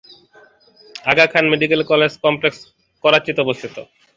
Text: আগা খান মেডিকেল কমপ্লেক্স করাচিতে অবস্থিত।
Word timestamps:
আগা 1.05 1.25
খান 1.31 1.45
মেডিকেল 1.51 1.81
কমপ্লেক্স 2.23 2.59
করাচিতে 3.03 3.39
অবস্থিত। 3.41 3.75